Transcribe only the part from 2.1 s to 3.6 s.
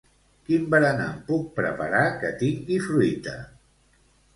que tingui fruita?